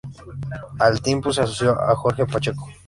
Al 0.79 0.99
tiempo 1.03 1.31
se 1.31 1.41
asoció 1.41 1.79
a 1.79 1.95
Jorge 1.95 2.25
Pacheco. 2.25 2.65